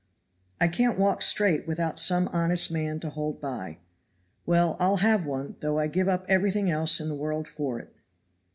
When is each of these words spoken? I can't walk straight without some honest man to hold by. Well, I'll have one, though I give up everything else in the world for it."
I 0.59 0.67
can't 0.67 0.97
walk 0.97 1.21
straight 1.21 1.67
without 1.67 1.99
some 1.99 2.27
honest 2.29 2.71
man 2.71 2.99
to 3.01 3.11
hold 3.11 3.39
by. 3.39 3.77
Well, 4.47 4.75
I'll 4.79 4.97
have 4.97 5.27
one, 5.27 5.57
though 5.59 5.77
I 5.77 5.85
give 5.85 6.07
up 6.07 6.25
everything 6.27 6.71
else 6.71 6.99
in 6.99 7.07
the 7.07 7.13
world 7.13 7.47
for 7.47 7.77
it." 7.77 7.95